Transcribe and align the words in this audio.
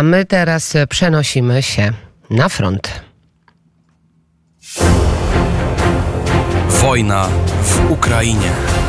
A 0.00 0.02
my 0.02 0.24
teraz 0.24 0.74
przenosimy 0.88 1.62
się 1.62 1.92
na 2.30 2.48
front. 2.48 3.00
Wojna 6.68 7.28
w 7.62 7.90
Ukrainie. 7.90 8.79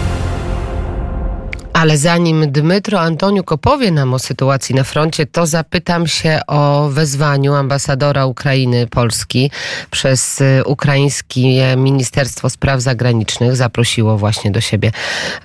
Ale 1.73 1.97
zanim 1.97 2.51
Dmytro 2.51 2.99
Antoniuk 2.99 3.51
opowie 3.51 3.91
nam 3.91 4.13
o 4.13 4.19
sytuacji 4.19 4.75
na 4.75 4.83
froncie, 4.83 5.25
to 5.25 5.45
zapytam 5.45 6.07
się 6.07 6.39
o 6.47 6.89
wezwaniu 6.89 7.53
ambasadora 7.53 8.25
Ukrainy 8.25 8.87
Polski 8.87 9.51
przez 9.91 10.41
y, 10.41 10.63
ukraińskie 10.65 11.75
Ministerstwo 11.77 12.49
Spraw 12.49 12.81
Zagranicznych. 12.81 13.55
Zaprosiło 13.55 14.17
właśnie 14.17 14.51
do 14.51 14.61
siebie 14.61 14.91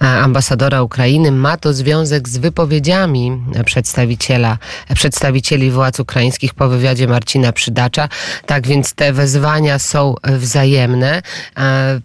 e, 0.02 0.06
ambasadora 0.06 0.82
Ukrainy. 0.82 1.32
Ma 1.32 1.56
to 1.56 1.72
związek 1.72 2.28
z 2.28 2.38
wypowiedziami 2.38 3.42
przedstawiciela, 3.64 4.58
przedstawicieli 4.94 5.70
władz 5.70 6.00
ukraińskich 6.00 6.54
po 6.54 6.68
wywiadzie 6.68 7.08
Marcina 7.08 7.52
Przydacza. 7.52 8.08
Tak 8.46 8.66
więc 8.66 8.94
te 8.94 9.12
wezwania 9.12 9.78
są 9.78 10.14
wzajemne. 10.24 11.22
E, 11.58 12.00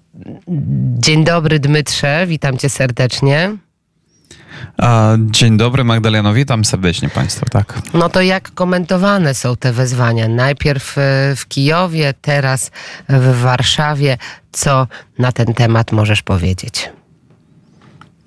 dzień 0.99 1.23
dobry 1.23 1.59
Dmytrze, 1.59 2.25
witam 2.27 2.57
cię 2.57 2.69
serdecznie. 2.69 3.57
Dzień 5.17 5.57
dobry 5.57 5.83
Magdaleno, 5.83 6.33
witam 6.33 6.65
serdecznie 6.65 7.09
Państwa, 7.09 7.45
tak. 7.51 7.81
No 7.93 8.09
to 8.09 8.21
jak 8.21 8.53
komentowane 8.53 9.33
są 9.33 9.55
te 9.55 9.73
wezwania? 9.73 10.27
Najpierw 10.27 10.97
e, 10.97 11.01
w 11.35 11.47
Kijowie, 11.47 12.13
teraz 12.21 12.71
w 13.09 13.41
Warszawie. 13.41 14.17
Co 14.51 14.87
na 15.19 15.31
ten 15.31 15.53
temat 15.53 15.91
możesz 15.91 16.21
powiedzieć? 16.21 16.89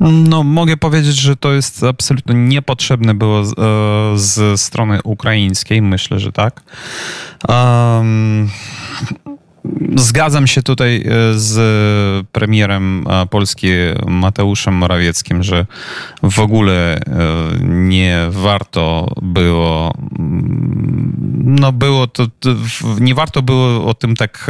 No, 0.01 0.43
mogę 0.43 0.77
powiedzieć, 0.77 1.17
że 1.17 1.37
to 1.37 1.53
jest 1.53 1.85
absolutnie 1.85 2.35
niepotrzebne 2.35 3.15
było 3.15 3.45
z, 3.45 3.53
e, 3.53 4.19
z 4.19 4.61
strony 4.61 5.03
ukraińskiej, 5.03 5.83
myślę, 5.83 6.19
że 6.19 6.33
tak. 6.33 6.63
Um, 7.49 8.49
Zgadzam 9.97 10.47
się 10.47 10.63
tutaj 10.63 10.97
e, 10.97 11.05
z 11.35 12.27
premierem 12.27 13.05
e, 13.09 13.27
Polski 13.27 13.69
Mateuszem 14.07 14.75
Morawieckim, 14.75 15.43
że 15.43 15.67
w 16.23 16.41
ogóle 16.41 16.97
e, 16.97 17.01
nie 17.63 18.27
warto 18.31 19.15
było, 19.23 19.95
mm, 20.19 21.15
no 21.45 21.73
było 21.73 22.07
to, 22.07 22.27
nie 23.01 23.15
warto 23.15 23.43
było 23.43 23.87
o 23.87 23.95
tym 23.95 24.17
tak, 24.17 24.47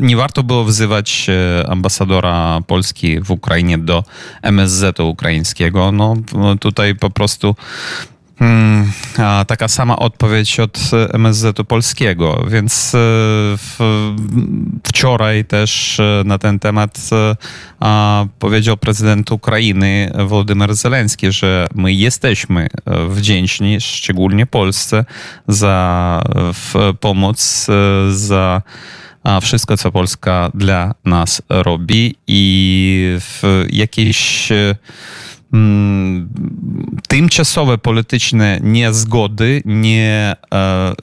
nie 0.00 0.16
warto 0.16 0.42
było 0.42 0.64
wzywać 0.64 1.26
ambasadora 1.68 2.60
Polski 2.66 3.20
w 3.20 3.30
Ukrainie 3.30 3.78
do 3.78 4.04
MSZ-u 4.42 5.08
ukraińskiego. 5.08 5.92
No 5.92 6.16
tutaj 6.60 6.94
po 6.94 7.10
prostu 7.10 7.56
Hmm, 8.40 8.92
taka 9.46 9.68
sama 9.68 9.96
odpowiedź 9.96 10.60
od 10.60 10.80
MSZ-u 11.12 11.64
polskiego, 11.64 12.44
więc 12.48 12.94
e, 12.94 12.98
w, 13.56 13.78
wczoraj 14.84 15.44
też 15.44 16.00
e, 16.00 16.22
na 16.24 16.38
ten 16.38 16.58
temat 16.58 17.00
e, 17.82 18.28
powiedział 18.38 18.76
prezydent 18.76 19.32
Ukrainy 19.32 20.12
Władimir 20.26 20.74
Zelenski, 20.74 21.32
że 21.32 21.66
my 21.74 21.92
jesteśmy 21.92 22.66
wdzięczni, 23.08 23.80
szczególnie 23.80 24.46
Polsce, 24.46 25.04
za 25.48 26.22
pomoc, 27.00 27.66
za 28.10 28.62
wszystko, 29.42 29.76
co 29.76 29.92
Polska 29.92 30.50
dla 30.54 30.94
nas 31.04 31.42
robi 31.48 32.14
i 32.26 33.16
w 33.20 33.66
jakiejś 33.70 34.48
Tymczasowe 37.08 37.78
polityczne 37.78 38.60
niezgody 38.62 39.62
nie, 39.64 40.36
e, 40.54 40.94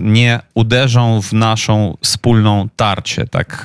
nie, 0.00 0.40
uderzą 0.54 1.22
w 1.22 1.32
naszą 1.32 1.96
wspólną 2.00 2.68
tarczę. 2.76 3.26
Tak, 3.26 3.64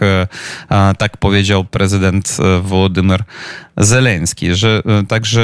e, 0.69 0.93
tak 0.97 1.17
powiedział 1.17 1.65
prezydent 1.65 2.37
e, 2.39 2.61
Władimir 2.61 3.23
Zeleński, 3.77 4.55
że 4.55 4.81
także 5.07 5.41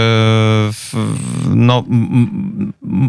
no, 1.50 1.84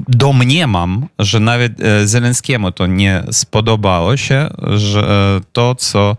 domniemam, 0.08 1.06
że 1.18 1.40
nawet 1.40 1.72
Zelenskiemu 2.04 2.72
to 2.72 2.86
nie 2.86 3.22
spodobało 3.32 4.16
się, 4.16 4.48
że 4.76 5.40
to, 5.52 5.74
co 5.74 6.16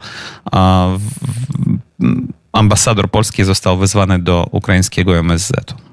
ambasador 2.55 3.09
polski 3.09 3.43
został 3.43 3.77
wezwany 3.77 4.19
do 4.19 4.47
ukraińskiego 4.51 5.17
MSZ-u. 5.17 5.85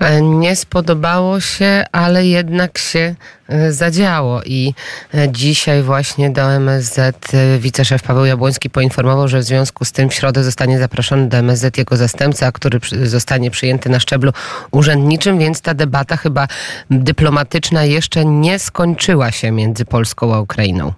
E, 0.00 0.22
nie 0.22 0.56
spodobało 0.56 1.40
się, 1.40 1.84
ale 1.92 2.26
jednak 2.26 2.78
się 2.78 3.14
e, 3.48 3.72
zadziało 3.72 4.42
i 4.42 4.74
e, 5.14 5.32
dzisiaj 5.32 5.82
właśnie 5.82 6.30
do 6.30 6.52
MSZ 6.52 7.32
wiceszef 7.58 8.02
Paweł 8.02 8.24
Jabłoński 8.24 8.70
poinformował, 8.70 9.28
że 9.28 9.38
w 9.38 9.42
związku 9.42 9.84
z 9.84 9.92
tym 9.92 10.08
w 10.08 10.14
środę 10.14 10.44
zostanie 10.44 10.78
zaproszony 10.78 11.28
do 11.28 11.36
MSZ 11.36 11.78
jego 11.78 11.96
zastępca, 11.96 12.52
który 12.52 12.80
zostanie 13.04 13.50
przyjęty 13.50 13.88
na 13.88 14.00
szczeblu 14.00 14.32
urzędniczym, 14.70 15.38
więc 15.38 15.60
ta 15.60 15.74
debata 15.74 16.16
chyba 16.16 16.48
dyplomatyczna 16.90 17.84
jeszcze 17.84 18.24
nie 18.24 18.58
skończyła 18.58 19.32
się 19.32 19.50
między 19.50 19.84
Polską 19.84 20.34
a 20.34 20.40
Ukrainą. 20.40 20.92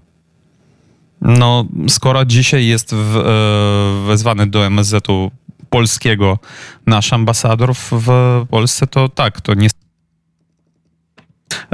No, 1.22 1.64
skoro 1.88 2.24
dzisiaj 2.24 2.66
jest 2.66 2.94
w, 2.94 3.16
e, 3.16 4.06
wezwany 4.06 4.46
do 4.46 4.66
MSZ-u 4.66 5.30
polskiego 5.70 6.38
nasz 6.86 7.12
ambasador 7.12 7.74
w 7.74 8.06
Polsce, 8.50 8.86
to 8.86 9.08
tak, 9.08 9.40
to 9.40 9.54
nie. 9.54 9.68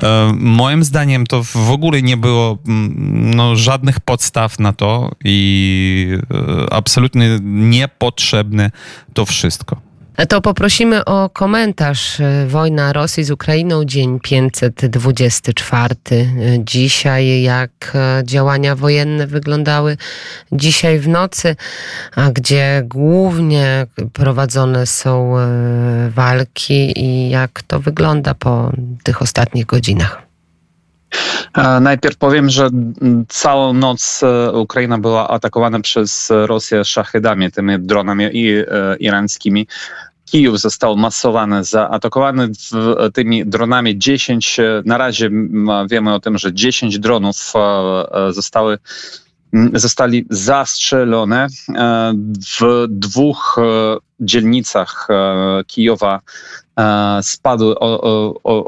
E, 0.02 0.32
moim 0.38 0.84
zdaniem 0.84 1.26
to 1.26 1.42
w 1.42 1.70
ogóle 1.70 2.02
nie 2.02 2.16
było 2.16 2.58
mm, 2.68 3.34
no, 3.34 3.56
żadnych 3.56 4.00
podstaw 4.00 4.58
na 4.58 4.72
to 4.72 5.10
i 5.24 6.08
e, 6.30 6.72
absolutnie 6.72 7.38
niepotrzebne 7.42 8.70
to 9.14 9.26
wszystko. 9.26 9.87
To 10.26 10.40
poprosimy 10.40 11.04
o 11.04 11.30
komentarz. 11.30 12.18
Wojna 12.46 12.92
Rosji 12.92 13.24
z 13.24 13.30
Ukrainą, 13.30 13.84
dzień 13.84 14.20
524. 14.20 15.94
Dzisiaj, 16.58 17.42
jak 17.42 17.96
działania 18.24 18.76
wojenne 18.76 19.26
wyglądały 19.26 19.96
dzisiaj 20.52 20.98
w 20.98 21.08
nocy, 21.08 21.56
a 22.16 22.30
gdzie 22.30 22.82
głównie 22.84 23.86
prowadzone 24.12 24.86
są 24.86 25.38
e, 25.38 26.10
walki 26.10 27.00
i 27.00 27.30
jak 27.30 27.62
to 27.62 27.80
wygląda 27.80 28.34
po 28.34 28.72
tych 29.02 29.22
ostatnich 29.22 29.66
godzinach. 29.66 30.28
Najpierw 31.80 32.16
powiem, 32.16 32.50
że 32.50 32.68
całą 33.28 33.72
noc 33.72 34.20
e, 34.22 34.52
Ukraina 34.52 34.98
była 34.98 35.28
atakowana 35.28 35.80
przez 35.80 36.28
Rosję 36.30 36.84
szachedami, 36.84 37.52
tymi 37.52 37.78
dronami 37.78 38.24
e, 38.24 38.64
iranskimi. 38.98 39.66
Kijów 40.30 40.60
został 40.60 40.96
masowany, 40.96 41.64
zaatakowany 41.64 42.48
tymi 43.14 43.46
dronami 43.46 43.98
10. 43.98 44.60
Na 44.84 44.98
razie 44.98 45.30
wiemy 45.90 46.14
o 46.14 46.20
tym, 46.20 46.38
że 46.38 46.52
10 46.52 46.98
dronów 46.98 47.52
e, 47.54 48.32
zostały 48.32 48.78
zostali 49.74 50.26
zastrzelone 50.30 51.46
w 52.60 52.86
dwóch 52.88 53.56
dzielnicach 54.20 55.08
Kijowa 55.66 56.20
E, 56.20 56.20
spadły 57.22 57.74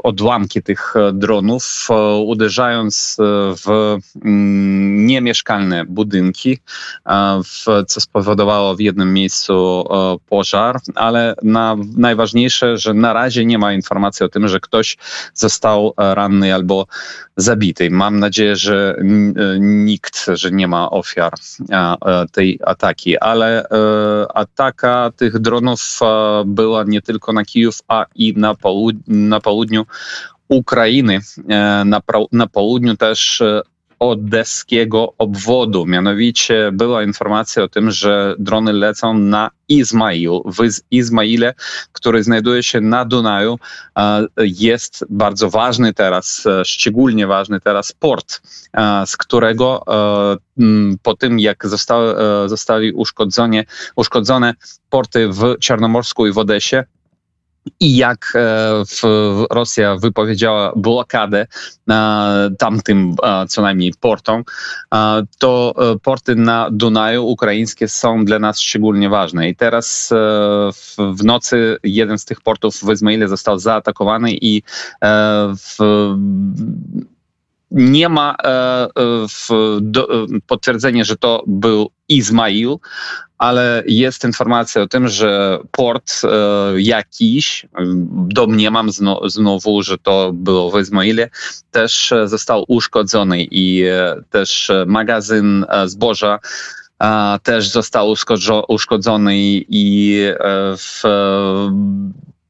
odłamki 0.03 0.63
tych 0.63 0.95
e, 0.95 1.13
dronów, 1.13 1.87
e, 1.89 2.15
uderzając 2.15 3.17
w 3.65 3.97
mm, 4.25 5.05
niemieszkalne 5.05 5.85
budynki, 5.85 6.59
co 7.87 8.01
spowodowało 8.01 8.75
w 8.75 8.79
jednym 8.79 9.13
miejscu 9.13 9.85
pożar, 10.29 10.79
ale 10.95 11.35
na, 11.43 11.75
najważniejsze, 11.97 12.77
że 12.77 12.93
na 12.93 13.13
razie 13.13 13.45
nie 13.45 13.57
ma 13.57 13.73
informacji 13.73 14.25
o 14.25 14.29
tym, 14.29 14.47
że 14.47 14.59
ktoś 14.59 14.97
został 15.33 15.93
ranny 15.97 16.53
albo 16.53 16.85
zabity. 17.37 17.89
Mam 17.89 18.19
nadzieję, 18.19 18.55
że 18.55 18.95
nikt, 19.59 20.25
że 20.33 20.51
nie 20.51 20.67
ma 20.67 20.89
ofiar 20.89 21.33
tej 22.31 22.59
ataki, 22.65 23.17
ale 23.17 23.67
ataka 24.33 25.11
tych 25.15 25.39
dronów 25.39 25.99
była 26.45 26.83
nie 26.83 27.01
tylko 27.01 27.33
na 27.33 27.45
Kijów, 27.45 27.79
a 27.87 28.00
i 28.15 28.33
na, 29.07 29.39
południu 29.41 29.85
Ukrainy, 30.51 31.19
e, 31.49 31.83
na, 31.85 32.01
na 32.31 32.47
południu 32.47 32.97
też 32.97 33.41
e, 33.41 33.61
odeskiego 33.99 35.13
obwodu. 35.17 35.85
Mianowicie 35.85 36.69
była 36.73 37.03
informacja 37.03 37.63
o 37.63 37.67
tym, 37.67 37.91
że 37.91 38.35
drony 38.39 38.73
lecą 38.73 39.17
na 39.17 39.49
Izmail. 39.67 40.31
W 40.45 40.67
Izmaile, 40.91 41.53
który 41.91 42.23
znajduje 42.23 42.63
się 42.63 42.81
na 42.81 43.05
Dunaju, 43.05 43.59
e, 43.95 44.27
jest 44.37 45.05
bardzo 45.09 45.49
ważny 45.49 45.93
teraz, 45.93 46.47
szczególnie 46.63 47.27
ważny 47.27 47.59
teraz 47.59 47.91
port, 47.91 48.41
z 49.05 49.17
którego 49.17 49.83
po 51.03 51.15
tym, 51.15 51.39
jak 51.39 51.67
zostały, 52.47 52.93
uszkodzone, 52.93 53.63
uszkodzone 53.95 54.53
porty 54.89 55.27
w 55.27 55.55
Czarnomorsku 55.59 56.27
i 56.27 56.31
w 56.31 56.37
Odesie, 56.37 56.83
i 57.79 57.97
jak 57.97 58.33
Rosja 59.51 59.95
wypowiedziała 59.95 60.73
blokadę 60.75 61.47
tamtym 62.59 63.15
co 63.49 63.61
najmniej 63.61 63.93
portom, 63.99 64.43
to 65.39 65.75
porty 66.03 66.35
na 66.35 66.69
Dunaju 66.71 67.25
ukraińskie 67.25 67.87
są 67.87 68.25
dla 68.25 68.39
nas 68.39 68.59
szczególnie 68.59 69.09
ważne. 69.09 69.49
I 69.49 69.55
teraz 69.55 70.09
w 70.97 71.23
nocy 71.23 71.77
jeden 71.83 72.17
z 72.19 72.25
tych 72.25 72.41
portów 72.41 72.75
w 72.75 72.91
Izmaile 72.91 73.27
został 73.27 73.59
zaatakowany 73.59 74.31
i 74.31 74.63
w 75.57 75.77
nie 77.71 78.09
ma 78.09 78.35
potwierdzenia, 80.47 81.03
że 81.03 81.17
to 81.17 81.43
był 81.47 81.91
Izmail, 82.09 82.77
ale 83.41 83.83
jest 83.87 84.23
informacja 84.23 84.81
o 84.81 84.87
tym, 84.87 85.07
że 85.07 85.59
port 85.71 86.21
e, 86.23 86.27
jakiś, 86.81 87.65
domniemam 88.13 88.91
zno, 88.91 89.29
znowu, 89.29 89.83
że 89.83 89.97
to 89.97 90.31
było 90.33 90.71
w 90.71 90.79
Izmaile, 90.79 91.29
też 91.71 92.13
został 92.25 92.65
uszkodzony 92.67 93.43
i 93.43 93.83
e, 93.83 94.15
też 94.29 94.71
magazyn 94.85 95.65
e, 95.69 95.87
zboża 95.89 96.39
też 97.43 97.69
został 97.69 98.13
uszkodzony 98.67 99.37
i 99.69 100.17
w 100.77 101.01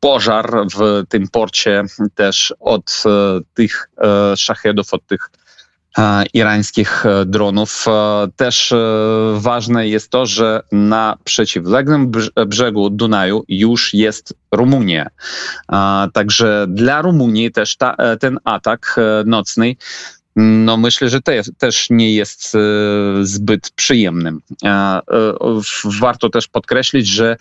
pożar 0.02 0.52
w 0.76 1.04
tym 1.10 1.28
porcie 1.28 1.84
też 2.16 2.54
od 2.60 3.04
tych 3.54 3.90
szachedów, 4.36 4.94
od 4.94 5.08
tych 5.08 5.30
irańskich 6.34 7.04
dronów. 7.26 7.86
Też 8.36 8.74
ważne 9.34 9.88
jest 9.88 10.10
to, 10.10 10.26
że 10.26 10.62
na 10.72 11.18
przeciwległym 11.24 12.12
brzegu 12.48 12.90
Dunaju 12.90 13.44
już 13.48 13.94
jest 13.94 14.34
Rumunia. 14.52 15.08
Także 16.14 16.66
dla 16.70 17.02
Rumunii 17.02 17.52
też 17.52 17.76
ta, 17.76 17.96
ten 18.20 18.40
atak 18.44 18.96
nocny 19.26 19.76
no 20.36 20.78
myślę, 20.78 21.10
że 21.10 21.22
te, 21.22 21.42
też 21.58 21.88
nie 21.90 22.14
jest 22.14 22.58
zbyt 23.22 23.72
przyjemnym. 23.72 24.42
Warto 26.00 26.30
też 26.30 26.48
podkreślić, 26.48 27.08
że 27.08 27.38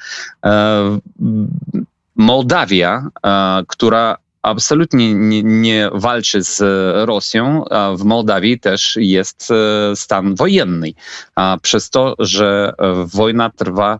Mołdawia, 2.20 3.06
która 3.68 4.16
absolutnie 4.42 5.14
nie, 5.14 5.42
nie, 5.42 5.90
walczy 5.92 6.42
z 6.44 6.62
Rosją, 7.08 7.64
w 7.96 8.04
Mołdawii 8.04 8.60
też 8.60 8.96
jest 9.00 9.48
e, 9.50 9.96
stan 9.96 10.34
wojenny, 10.34 10.92
przez 11.62 11.90
to, 11.90 12.14
że 12.18 12.72
wojna 13.06 13.50
trwa 13.50 13.98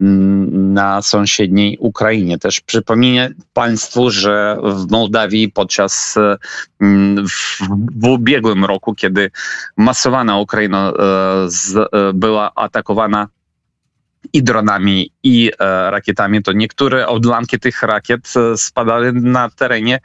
mm, 0.00 0.72
na 0.72 1.02
sąsiedniej 1.02 1.76
Ukrainie. 1.80 2.38
Też 2.38 2.60
przypomnę 2.60 3.30
Państwu, 3.52 4.10
że 4.10 4.56
w 4.62 4.90
Mołdawii 4.90 5.48
podczas 5.48 6.14
mm, 6.80 7.28
w, 7.28 7.58
w 7.96 8.04
ubiegłym 8.04 8.64
roku, 8.64 8.94
kiedy 8.94 9.30
masowana 9.76 10.38
Ukraina 10.38 10.88
e, 10.88 10.92
z, 11.46 11.76
e, 11.76 12.12
była 12.14 12.52
atakowana 12.54 13.28
i 14.32 14.42
dronami, 14.42 15.12
i 15.22 15.50
e, 15.58 15.90
rakietami, 15.90 16.42
to 16.42 16.52
niektóre 16.52 17.08
odłamki 17.08 17.58
tych 17.58 17.82
rakiet 17.82 18.32
e, 18.36 18.56
spadały 18.56 19.12
na 19.12 19.50
terenie 19.50 19.98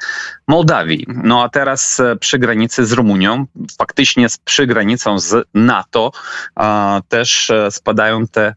Mołdawii. 0.48 1.06
No 1.08 1.44
a 1.44 1.50
teraz 1.50 2.00
e, 2.00 2.16
przy 2.16 2.40
granicy 2.40 2.86
z 2.86 2.92
Rumunią, 2.92 3.46
faktycznie 3.78 4.28
przy 4.46 4.68
granicą 4.68 5.20
z 5.20 5.48
NATO, 5.54 6.12
też 7.10 7.52
spadają 7.70 8.28
te 8.28 8.56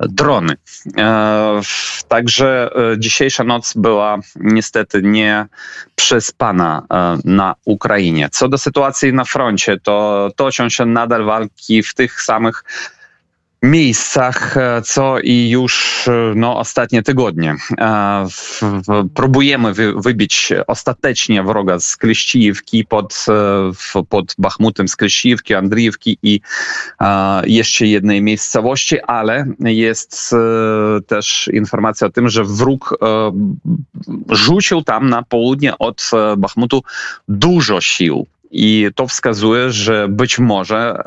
drony. 0.00 0.54
Także 2.08 2.70
dzisiejsza 2.98 3.44
noc 3.44 3.74
była 3.74 4.18
niestety 4.36 5.02
nie 5.02 5.46
przespana 5.94 6.86
na 7.24 7.54
Ukrainie. 7.64 8.28
Co 8.32 8.48
do 8.48 8.58
sytuacji 8.58 9.12
na 9.12 9.24
froncie, 9.24 9.80
to 9.80 10.28
toczą 10.36 10.68
się 10.68 10.84
nadal 10.84 11.24
walki 11.24 11.82
w 11.82 11.94
tych 11.94 12.22
samych 12.22 12.64
miejscach, 13.62 14.56
e, 14.56 14.82
co 14.82 15.20
i 15.20 15.50
już 15.50 16.04
e, 16.08 16.32
no, 16.36 16.58
ostatnie 16.58 17.02
tygodnie. 17.02 17.56
E, 17.78 18.26
próbujemy 19.14 19.72
wybić 19.96 20.52
ostatecznie 20.66 21.42
wroga 21.42 21.80
z 21.80 21.96
Kleścijewki 21.96 22.84
pod, 22.84 23.26
pod 24.08 24.34
Bachmutem 24.38 24.88
z 24.88 24.96
Kleścijewki, 24.96 25.54
Andriewki 25.54 26.18
i 26.22 26.40
jeszcze 27.44 27.86
jednej 27.86 28.22
miejscowości, 28.22 29.00
ale 29.00 29.46
jest 29.60 30.34
też 31.06 31.50
informacja 31.52 32.06
o 32.06 32.10
tym, 32.10 32.28
że 32.28 32.44
wróg 32.44 32.98
rzucił 34.30 34.82
tam 34.82 35.08
na 35.08 35.22
południe 35.22 35.78
od 35.78 36.10
Bachmutu 36.36 36.82
dużo 37.28 37.80
sił. 37.80 38.26
I 38.50 38.88
to 38.94 39.06
wskazuje, 39.06 39.72
że 39.72 40.08
być 40.08 40.38
może 40.38 41.02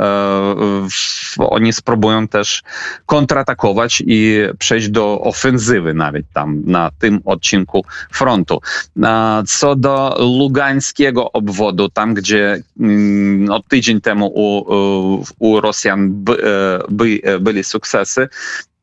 e, 1.40 1.46
oni 1.50 1.74
spróbują 1.74 2.28
też 2.28 2.64
kontratakować 3.06 4.04
i 4.08 4.38
przejść 4.60 4.90
do 4.90 5.22
ofensywy 5.22 5.94
nawet 5.94 6.26
tam 6.34 6.62
na 6.66 6.92
tym 7.00 7.22
odcinku 7.26 7.86
frontu. 8.12 8.62
E, 9.04 9.44
co 9.48 9.76
do 9.76 10.18
lugańskiego 10.40 11.32
obwodu, 11.32 11.90
tam 11.90 12.14
gdzie 12.14 12.64
mm, 12.80 13.46
no, 13.46 13.62
tydzień 13.70 14.02
temu 14.02 14.32
u, 14.36 15.24
u 15.40 15.62
Rosjan 15.62 16.10
by, 16.12 16.34
e, 16.34 16.80
by, 16.90 17.22
byli 17.40 17.64
sukcesy, 17.64 18.30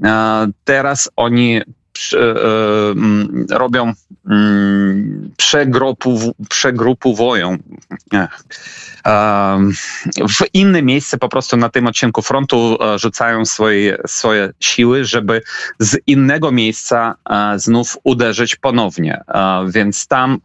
e, 0.04 0.46
teraz 0.64 1.10
oni 1.16 1.60
E, 1.60 1.77
robią 3.50 3.92
mm, 4.30 5.30
przegrupu, 5.36 6.34
przegrupowują 6.48 7.58
w 10.28 10.54
inne 10.54 10.82
miejsce 10.82 11.18
po 11.18 11.28
prostu 11.28 11.56
na 11.56 11.68
tym 11.68 11.86
odcinku 11.86 12.22
frontu 12.22 12.78
e, 12.80 12.98
rzucają 12.98 13.44
swoje, 13.44 13.98
swoje 14.06 14.50
siły, 14.60 15.04
żeby 15.04 15.42
z 15.78 15.96
innego 16.06 16.52
miejsca 16.52 17.14
e, 17.30 17.58
znów 17.58 17.96
uderzyć 18.04 18.56
ponownie. 18.56 19.20
Więc 19.68 20.06
tam 20.06 20.40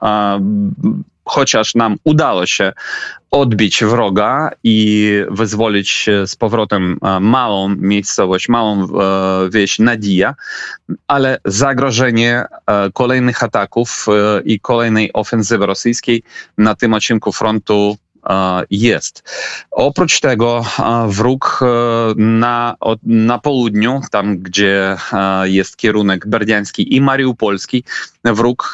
chociaż 1.25 1.75
nam 1.75 1.95
udało 2.03 2.45
się 2.45 2.73
odbić 3.33 3.83
wroga 3.83 4.49
i 4.63 5.09
wyzwolić 5.29 6.09
z 6.25 6.35
powrotem 6.35 6.97
e, 7.01 7.19
małą 7.19 7.75
miejscowość, 7.75 8.49
małą 8.49 8.83
e, 8.83 8.87
wieś 9.49 9.79
Nadia, 9.79 10.35
ale 11.07 11.37
zagrożenie 11.45 12.45
e, 12.67 12.91
kolejnych 12.93 13.43
ataków 13.43 14.05
i 14.45 14.59
kolejnej 14.59 15.13
ofensywy 15.13 15.65
rosyjskiej 15.65 16.23
na 16.57 16.75
tym 16.75 16.93
odcinku 16.93 17.31
frontu 17.31 17.97
jest. 18.69 19.23
Oprócz 19.71 20.19
tego 20.19 20.65
wróg 21.07 21.59
na, 22.15 22.75
na 23.03 23.39
południu, 23.39 24.01
tam 24.11 24.37
gdzie 24.37 24.97
jest 25.43 25.77
kierunek 25.77 26.27
berdiański 26.27 26.95
i 26.95 27.01
mariupolski, 27.01 27.83
wróg 28.23 28.73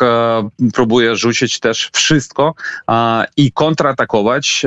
próbuje 0.73 1.15
rzucić 1.15 1.59
też 1.59 1.89
wszystko 1.93 2.53
i 3.37 3.51
kontratakować, 3.51 4.65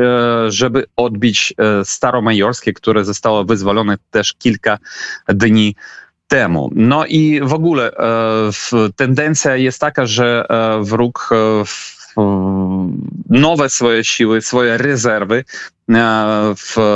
żeby 0.48 0.84
odbić 0.96 1.54
Staromajorskie, 1.84 2.72
które 2.72 3.04
zostało 3.04 3.44
wyzwolone 3.44 3.96
też 4.10 4.32
kilka 4.32 4.78
dni 5.28 5.74
temu. 6.28 6.70
No 6.74 7.06
i 7.06 7.40
w 7.42 7.54
ogóle 7.54 7.92
tendencja 8.96 9.56
jest 9.56 9.80
taka, 9.80 10.06
że 10.06 10.46
wróg 10.80 11.30
nowe 13.30 13.70
swoje 13.70 14.04
siły, 14.04 14.42
swoje 14.42 14.78
rezerwy 14.78 15.44
e, 15.90 16.54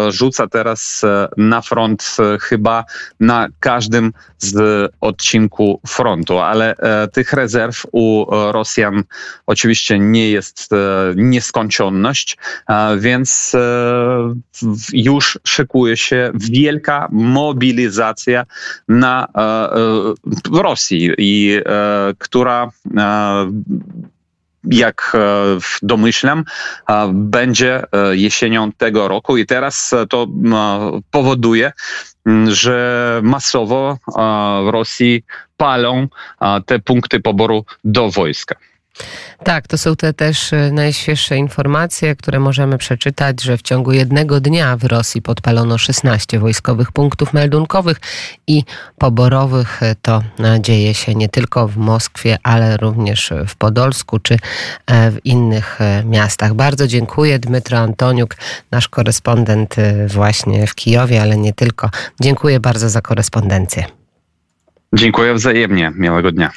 wrzuca 0.08 0.46
teraz 0.46 1.04
e, 1.04 1.28
na 1.37 1.62
front 1.62 2.16
e, 2.18 2.38
chyba 2.38 2.85
na 3.20 3.49
każdym 3.61 4.12
z 4.38 4.90
odcinku 5.00 5.80
frontu, 5.87 6.38
ale 6.38 6.75
tych 7.12 7.32
rezerw 7.32 7.87
u 7.92 8.26
Rosjan 8.52 9.04
oczywiście 9.46 9.99
nie 9.99 10.30
jest 10.30 10.70
nieskończoność, 11.16 12.37
więc 12.99 13.52
już 14.92 15.38
szykuje 15.44 15.96
się 15.96 16.30
wielka 16.35 17.08
mobilizacja 17.12 18.46
na 18.88 19.28
w 20.44 20.56
Rosji 20.56 21.11
i 21.18 21.61
która 22.18 22.70
jak 24.70 25.12
e, 25.14 25.18
domyślam, 25.82 26.44
będzie 27.12 27.82
e, 27.92 28.16
jesienią 28.16 28.73
tego 28.73 29.08
roku 29.08 29.37
i 29.37 29.46
teraz 29.46 29.94
to 30.08 30.26
powoduje, 31.11 31.73
że 32.46 33.20
masowo 33.23 33.99
w 34.64 34.68
Rosji 34.68 35.23
palą 35.56 36.08
te 36.66 36.78
punkty 36.78 37.20
poboru 37.20 37.64
do 37.85 38.11
wojska. 38.11 38.56
Tak, 39.45 39.69
to 39.69 39.79
są 39.79 39.97
te 39.97 40.12
też 40.12 40.53
e, 40.53 40.71
najświeższe 40.73 41.37
informacje, 41.37 42.17
które 42.17 42.41
możemy 42.41 42.79
przeczytać, 42.79 43.43
że 43.43 43.57
w 43.57 43.62
ciągu 43.62 43.93
jednego 43.93 44.41
dnia 44.41 44.76
w 44.76 44.85
Rosji 44.85 45.23
podpalono 45.23 45.79
16 45.79 46.38
wojskowych 46.38 46.93
punktów 46.93 47.33
meldunkowych 47.33 48.00
i 48.47 48.65
poborowych. 48.99 49.83
E, 49.83 49.95
to 50.03 50.23
e, 50.41 50.61
dzieje 50.61 50.95
się 50.95 51.15
nie 51.15 51.29
tylko 51.29 51.69
w 51.69 51.76
Moskwie, 51.76 52.38
ale 52.43 52.76
również 52.76 53.33
w 53.49 53.57
Podolsku 53.57 54.19
czy 54.19 54.38
w 54.88 55.17
innych 55.25 55.79
miastach. 56.05 56.55
Bardzo 56.55 56.87
dziękuję. 56.87 57.38
Dmytro 57.38 57.79
Antoniuk, 57.79 58.37
nasz 58.71 58.88
korespondent 58.88 59.76
właśnie 60.07 60.67
w 60.67 60.75
Kijowie, 60.75 61.23
ale 61.23 61.37
nie 61.37 61.53
tylko. 61.53 61.91
Dziękuję 62.21 62.61
bardzo 62.61 62.88
za 62.88 63.00
korespondencję. 63.00 63.85
Dziękuję 64.93 65.35
wzajemnie. 65.35 65.93
Miłego 65.97 66.33
dnia. 66.33 66.50